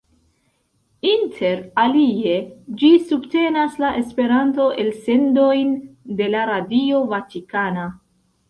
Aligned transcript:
Inter 1.09 1.59
alie 1.81 2.33
ĝi 2.83 2.89
subtenas 3.11 3.77
la 3.83 3.91
Esperanto-elsendojn 4.01 5.73
de 6.23 6.31
la 6.33 6.47
Radio 6.53 7.07
Vatikana. 7.17 7.89